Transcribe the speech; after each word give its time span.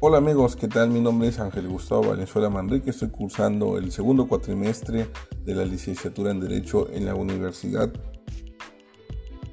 Hola 0.00 0.18
amigos, 0.18 0.56
¿qué 0.56 0.66
tal? 0.66 0.90
Mi 0.90 1.00
nombre 1.00 1.28
es 1.28 1.38
Ángel 1.38 1.68
Gustavo 1.68 2.08
Valenzuela 2.08 2.50
Manrique, 2.50 2.90
estoy 2.90 3.10
cursando 3.10 3.78
el 3.78 3.92
segundo 3.92 4.26
cuatrimestre 4.26 5.08
de 5.44 5.54
la 5.54 5.64
licenciatura 5.64 6.32
en 6.32 6.40
Derecho 6.40 6.90
en 6.90 7.06
la 7.06 7.14
Universidad 7.14 7.92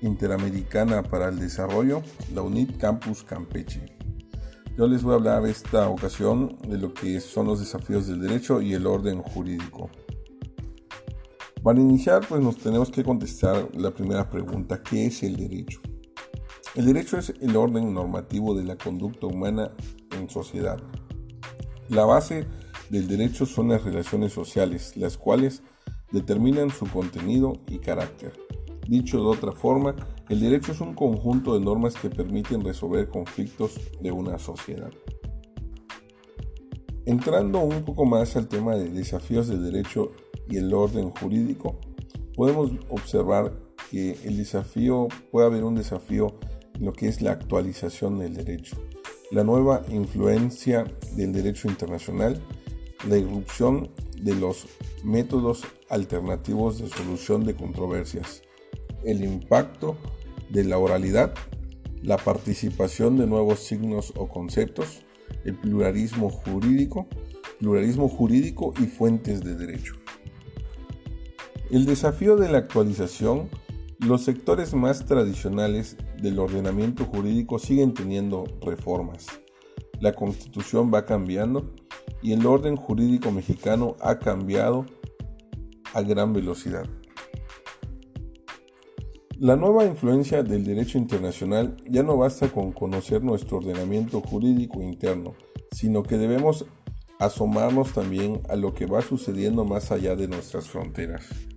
Interamericana 0.01 1.03
para 1.03 1.29
el 1.29 1.39
Desarrollo, 1.39 2.01
la 2.33 2.41
UNIT 2.41 2.77
Campus 2.77 3.23
Campeche. 3.23 3.97
Yo 4.75 4.87
les 4.87 5.03
voy 5.03 5.13
a 5.13 5.17
hablar 5.17 5.45
esta 5.45 5.87
ocasión 5.87 6.57
de 6.67 6.79
lo 6.79 6.91
que 6.91 7.19
son 7.21 7.45
los 7.45 7.59
desafíos 7.59 8.07
del 8.07 8.19
derecho 8.19 8.61
y 8.61 8.73
el 8.73 8.87
orden 8.87 9.21
jurídico. 9.21 9.91
Para 11.61 11.79
iniciar, 11.79 12.27
pues 12.27 12.41
nos 12.41 12.57
tenemos 12.57 12.89
que 12.89 13.03
contestar 13.03 13.69
la 13.75 13.91
primera 13.91 14.27
pregunta, 14.27 14.81
¿qué 14.81 15.05
es 15.05 15.21
el 15.21 15.37
derecho? 15.37 15.79
El 16.73 16.87
derecho 16.87 17.19
es 17.19 17.31
el 17.41 17.55
orden 17.55 17.93
normativo 17.93 18.55
de 18.55 18.63
la 18.63 18.75
conducta 18.75 19.27
humana 19.27 19.71
en 20.21 20.29
sociedad. 20.29 20.81
La 21.89 22.05
base 22.05 22.47
del 22.89 23.07
derecho 23.07 23.45
son 23.45 23.69
las 23.69 23.83
relaciones 23.83 24.31
sociales, 24.33 24.95
las 24.95 25.17
cuales 25.17 25.63
determinan 26.11 26.69
su 26.69 26.85
contenido 26.87 27.53
y 27.67 27.79
carácter. 27.79 28.33
Dicho 28.87 29.17
de 29.17 29.27
otra 29.27 29.51
forma, 29.51 29.95
el 30.29 30.39
derecho 30.39 30.71
es 30.71 30.81
un 30.81 30.93
conjunto 30.93 31.53
de 31.53 31.63
normas 31.63 31.95
que 31.95 32.09
permiten 32.09 32.63
resolver 32.63 33.07
conflictos 33.07 33.79
de 34.01 34.11
una 34.11 34.39
sociedad. 34.39 34.91
Entrando 37.05 37.59
un 37.59 37.83
poco 37.83 38.05
más 38.05 38.35
al 38.35 38.47
tema 38.47 38.75
de 38.75 38.89
desafíos 38.89 39.47
del 39.47 39.63
derecho 39.63 40.11
y 40.49 40.57
el 40.57 40.73
orden 40.73 41.09
jurídico, 41.09 41.79
podemos 42.35 42.71
observar 42.89 43.53
que 43.89 44.17
el 44.23 44.37
desafío, 44.37 45.07
puede 45.31 45.47
haber 45.47 45.63
un 45.63 45.75
desafío 45.75 46.39
en 46.75 46.85
lo 46.85 46.93
que 46.93 47.07
es 47.07 47.21
la 47.21 47.31
actualización 47.31 48.19
del 48.19 48.35
derecho, 48.35 48.77
la 49.31 49.43
nueva 49.43 49.83
influencia 49.89 50.85
del 51.15 51.31
derecho 51.31 51.69
internacional, 51.69 52.41
la 53.07 53.17
irrupción 53.17 53.89
de 54.21 54.35
los 54.35 54.67
métodos 55.03 55.63
alternativos 55.89 56.79
de 56.79 56.89
solución 56.89 57.45
de 57.45 57.55
controversias, 57.55 58.43
el 59.03 59.23
impacto 59.23 59.97
de 60.49 60.65
la 60.65 60.77
oralidad, 60.77 61.33
la 62.03 62.17
participación 62.17 63.17
de 63.17 63.25
nuevos 63.25 63.59
signos 63.59 64.13
o 64.15 64.27
conceptos, 64.27 65.03
el 65.45 65.55
pluralismo 65.55 66.29
jurídico, 66.29 67.07
pluralismo 67.59 68.09
jurídico 68.09 68.73
y 68.79 68.85
fuentes 68.85 69.43
de 69.43 69.55
derecho. 69.55 69.95
El 71.69 71.85
desafío 71.85 72.35
de 72.35 72.49
la 72.49 72.57
actualización, 72.57 73.49
los 74.01 74.23
sectores 74.23 74.73
más 74.73 75.05
tradicionales 75.05 75.95
del 76.19 76.39
ordenamiento 76.39 77.05
jurídico 77.05 77.59
siguen 77.59 77.93
teniendo 77.93 78.45
reformas. 78.65 79.27
La 79.99 80.13
constitución 80.13 80.91
va 80.91 81.05
cambiando 81.05 81.71
y 82.23 82.33
el 82.33 82.47
orden 82.47 82.75
jurídico 82.75 83.31
mexicano 83.31 83.95
ha 84.01 84.17
cambiado 84.17 84.87
a 85.93 86.01
gran 86.01 86.33
velocidad. 86.33 86.85
La 89.37 89.55
nueva 89.55 89.85
influencia 89.85 90.41
del 90.41 90.65
derecho 90.65 90.97
internacional 90.97 91.77
ya 91.87 92.01
no 92.01 92.17
basta 92.17 92.49
con 92.49 92.71
conocer 92.71 93.23
nuestro 93.23 93.57
ordenamiento 93.57 94.21
jurídico 94.21 94.81
interno, 94.81 95.35
sino 95.71 96.01
que 96.01 96.17
debemos 96.17 96.65
asomarnos 97.19 97.93
también 97.93 98.41
a 98.49 98.55
lo 98.55 98.73
que 98.73 98.87
va 98.87 99.03
sucediendo 99.03 99.63
más 99.63 99.91
allá 99.91 100.15
de 100.15 100.27
nuestras 100.27 100.67
fronteras 100.69 101.50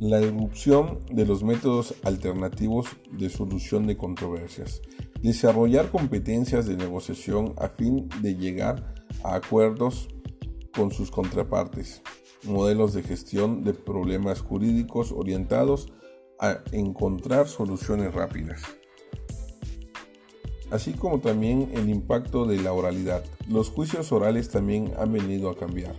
la 0.00 0.20
irrupción 0.20 1.00
de 1.10 1.26
los 1.26 1.42
métodos 1.42 1.94
alternativos 2.04 2.86
de 3.10 3.28
solución 3.28 3.86
de 3.86 3.96
controversias, 3.96 4.80
desarrollar 5.22 5.90
competencias 5.90 6.66
de 6.66 6.76
negociación 6.76 7.54
a 7.58 7.68
fin 7.68 8.08
de 8.22 8.36
llegar 8.36 8.94
a 9.24 9.34
acuerdos 9.34 10.08
con 10.74 10.92
sus 10.92 11.10
contrapartes, 11.10 12.02
modelos 12.44 12.94
de 12.94 13.02
gestión 13.02 13.64
de 13.64 13.74
problemas 13.74 14.40
jurídicos 14.40 15.10
orientados 15.10 15.92
a 16.38 16.58
encontrar 16.70 17.48
soluciones 17.48 18.14
rápidas, 18.14 18.62
así 20.70 20.92
como 20.92 21.18
también 21.18 21.70
el 21.74 21.88
impacto 21.88 22.46
de 22.46 22.58
la 22.62 22.72
oralidad. 22.72 23.24
Los 23.48 23.70
juicios 23.70 24.12
orales 24.12 24.50
también 24.50 24.92
han 24.98 25.12
venido 25.12 25.50
a 25.50 25.56
cambiar. 25.56 25.96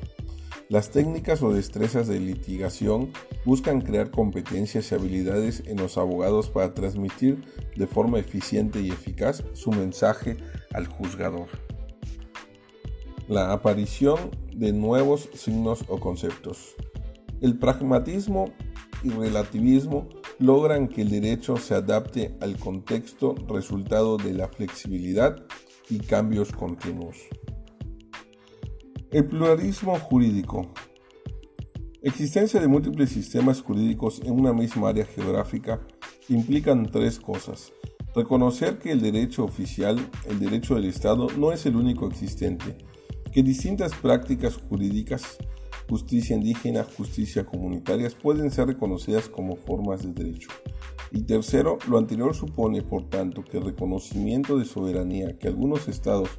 Las 0.70 0.92
técnicas 0.92 1.42
o 1.42 1.52
destrezas 1.52 2.08
de 2.08 2.20
litigación 2.20 3.12
buscan 3.44 3.82
crear 3.82 4.12
competencias 4.12 4.92
y 4.92 4.96
habilidades 4.96 5.64
en 5.66 5.78
los 5.78 5.98
abogados 5.98 6.52
para 6.52 6.76
transmitir 6.76 7.44
de 7.76 7.88
forma 7.88 8.20
eficiente 8.20 8.80
y 8.80 8.92
eficaz 8.92 9.44
su 9.54 9.72
mensaje 9.72 10.38
al 10.72 10.86
juzgador. 10.86 11.48
La 13.28 13.52
aparición 13.52 14.30
de 14.54 14.72
nuevos 14.72 15.30
signos 15.34 15.86
o 15.88 16.00
conceptos. 16.00 16.76
El 17.42 17.58
pragmatismo 17.58 18.54
y 19.04 19.10
relativismo 19.10 20.08
logran 20.38 20.88
que 20.88 21.02
el 21.02 21.10
derecho 21.10 21.58
se 21.58 21.74
adapte 21.74 22.38
al 22.42 22.60
contexto 22.60 23.34
resultado 23.48 24.18
de 24.18 24.34
la 24.34 24.48
flexibilidad 24.48 25.36
y 25.90 25.98
cambios 25.98 26.52
continuos. 26.52 27.18
El 29.12 29.26
pluralismo 29.26 29.98
jurídico. 29.98 30.72
Existencia 32.04 32.62
de 32.62 32.68
múltiples 32.68 33.10
sistemas 33.10 33.60
jurídicos 33.60 34.22
en 34.24 34.40
una 34.40 34.54
misma 34.54 34.90
área 34.90 35.04
geográfica 35.04 35.82
implican 36.28 36.86
tres 36.92 37.20
cosas. 37.20 37.74
Reconocer 38.14 38.78
que 38.78 38.92
el 38.92 39.02
derecho 39.02 39.44
oficial, 39.44 39.98
el 40.30 40.38
derecho 40.38 40.76
del 40.76 40.86
Estado, 40.86 41.26
no 41.40 41.52
es 41.52 41.66
el 41.66 41.76
único 41.76 42.06
existente, 42.08 42.78
que 43.34 43.42
distintas 43.42 43.96
prácticas 43.96 44.58
jurídicas, 44.58 45.40
justicia 45.90 46.36
indígena, 46.36 46.84
justicia 46.84 47.48
comunitarias, 47.48 48.14
pueden 48.14 48.52
ser 48.52 48.68
reconocidas 48.68 49.28
como 49.28 49.56
formas 49.56 50.04
de 50.04 50.14
derecho. 50.14 50.50
Y 51.12 51.24
tercero, 51.24 51.80
lo 51.88 51.98
anterior 51.98 52.36
supone, 52.36 52.84
por 52.84 53.10
tanto, 53.10 53.44
que 53.44 53.58
el 53.58 53.66
reconocimiento 53.66 54.60
de 54.60 54.66
soberanía 54.66 55.36
que 55.40 55.48
algunos 55.48 55.88
estados 55.88 56.30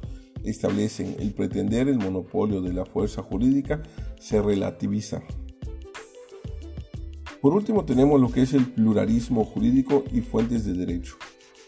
establecen 0.43 1.15
el 1.19 1.33
pretender 1.33 1.87
el 1.87 1.97
monopolio 1.97 2.61
de 2.61 2.73
la 2.73 2.85
fuerza 2.85 3.21
jurídica 3.21 3.81
se 4.19 4.41
relativiza. 4.41 5.21
Por 7.41 7.53
último 7.53 7.85
tenemos 7.85 8.21
lo 8.21 8.31
que 8.31 8.43
es 8.43 8.53
el 8.53 8.65
pluralismo 8.65 9.43
jurídico 9.45 10.03
y 10.11 10.21
fuentes 10.21 10.63
de 10.65 10.73
derecho. 10.73 11.15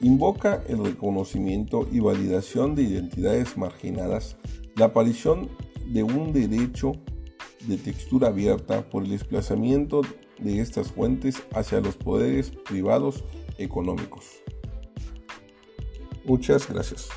Invoca 0.01 0.63
el 0.67 0.83
reconocimiento 0.83 1.87
y 1.91 1.99
validación 1.99 2.75
de 2.75 2.83
identidades 2.83 3.57
marginadas, 3.57 4.37
la 4.75 4.85
aparición 4.85 5.49
de 5.87 6.03
un 6.03 6.31
derecho 6.31 6.93
de 7.67 7.77
textura 7.77 8.27
abierta 8.27 8.87
por 8.89 9.03
el 9.03 9.11
desplazamiento 9.11 10.01
de 10.39 10.59
estas 10.59 10.91
fuentes 10.91 11.41
hacia 11.53 11.79
los 11.79 11.95
poderes 11.95 12.51
privados 12.51 13.23
económicos. 13.57 14.25
Muchas 16.25 16.69
gracias. 16.69 17.09